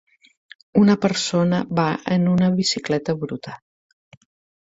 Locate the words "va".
1.79-1.85